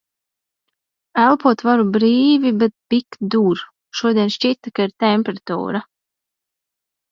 Elpot 1.23 1.61
varu 1.67 1.85
brīvi, 1.97 2.53
bet 2.63 2.73
bik 2.95 3.19
dur. 3.37 3.63
Šodien 4.01 4.35
šķita, 4.39 4.75
ka 4.81 4.89
ir 4.91 4.97
temperatūra. 5.07 5.85